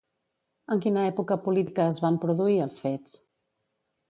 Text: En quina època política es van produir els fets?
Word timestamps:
En 0.75 0.79
quina 0.85 1.03
època 1.09 1.37
política 1.49 1.87
es 1.93 2.01
van 2.07 2.19
produir 2.25 2.59
els 2.67 2.81
fets? 2.87 3.19